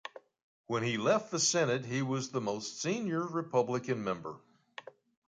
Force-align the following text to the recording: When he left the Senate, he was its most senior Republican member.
When 0.65 0.81
he 0.81 0.97
left 0.97 1.29
the 1.29 1.37
Senate, 1.37 1.85
he 1.85 2.01
was 2.01 2.29
its 2.29 2.33
most 2.33 2.81
senior 2.81 3.21
Republican 3.23 4.03
member. 4.03 4.39